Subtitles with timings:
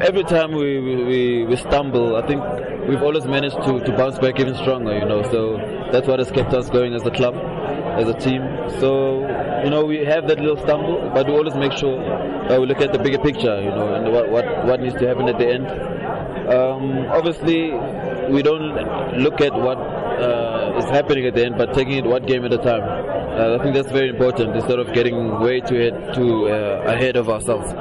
[0.00, 2.40] Every time we, we, we stumble, I think
[2.86, 5.22] we've always managed to, to bounce back even stronger, you know.
[5.24, 5.56] So
[5.90, 8.42] that's what has kept us going as a club, as a team.
[8.78, 9.20] So,
[9.64, 12.80] you know, we have that little stumble, but we always make sure uh, we look
[12.80, 15.48] at the bigger picture, you know, and what, what, what needs to happen at the
[15.48, 15.66] end.
[16.48, 17.72] Um, obviously,
[18.30, 22.24] we don't look at what uh, is happening at the end, but taking it one
[22.24, 22.82] game at a time.
[22.82, 27.16] Uh, I think that's very important instead of getting way too, ahead, too uh, ahead
[27.16, 27.74] of ourselves.